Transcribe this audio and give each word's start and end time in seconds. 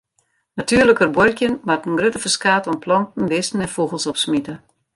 Natuerliker 0.55 1.09
buorkjen 1.11 1.59
moat 1.67 1.85
in 1.87 1.97
grutter 1.99 2.21
ferskaat 2.25 2.67
oan 2.69 2.83
planten, 2.85 3.25
bisten 3.31 3.63
en 3.65 3.73
fûgels 3.75 4.09
opsmite. 4.11 4.53